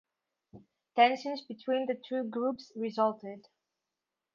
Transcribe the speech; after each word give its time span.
Tensions 0.95 1.43
between 1.47 1.85
the 1.85 1.93
two 1.93 2.23
groups 2.23 2.71
resulted. 2.75 3.45